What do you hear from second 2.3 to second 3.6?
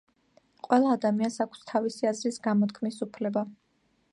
გამოთქმის უფლება